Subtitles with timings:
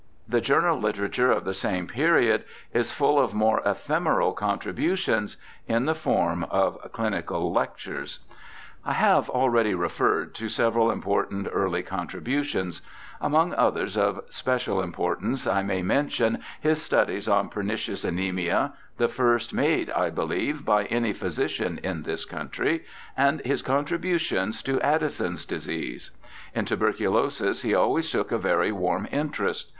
[0.27, 5.93] The journal literature of the same period is full of more ephemeral contributions in the
[5.93, 8.17] form of chnical lectures.
[8.83, 12.81] I have already referred to several important early contributions.
[13.21, 19.53] Among others of special importance I may mention his studies on pernicious anaemia, the first
[19.53, 26.09] made, I believe, by any physician in this country, and his contributions to Addison's disease.
[26.55, 29.69] In tuber culosis he always took a very warm interest.